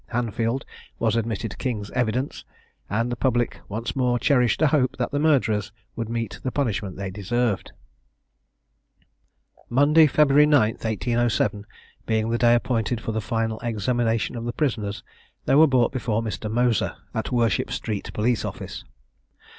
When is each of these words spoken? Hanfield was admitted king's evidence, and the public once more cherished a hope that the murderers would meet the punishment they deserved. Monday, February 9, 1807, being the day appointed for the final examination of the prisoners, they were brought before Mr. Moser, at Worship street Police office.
Hanfield 0.07 0.65
was 0.97 1.15
admitted 1.15 1.59
king's 1.59 1.91
evidence, 1.91 2.43
and 2.89 3.11
the 3.11 3.15
public 3.15 3.61
once 3.69 3.95
more 3.95 4.17
cherished 4.17 4.59
a 4.63 4.65
hope 4.65 4.97
that 4.97 5.11
the 5.11 5.19
murderers 5.19 5.71
would 5.95 6.09
meet 6.09 6.39
the 6.41 6.51
punishment 6.51 6.97
they 6.97 7.11
deserved. 7.11 7.71
Monday, 9.69 10.07
February 10.07 10.47
9, 10.47 10.71
1807, 10.71 11.67
being 12.07 12.31
the 12.31 12.39
day 12.39 12.55
appointed 12.55 12.99
for 12.99 13.11
the 13.11 13.21
final 13.21 13.59
examination 13.59 14.35
of 14.35 14.45
the 14.45 14.53
prisoners, 14.53 15.03
they 15.45 15.53
were 15.53 15.67
brought 15.67 15.91
before 15.93 16.23
Mr. 16.23 16.49
Moser, 16.49 16.95
at 17.13 17.31
Worship 17.31 17.69
street 17.71 18.11
Police 18.11 18.43
office. 18.43 18.83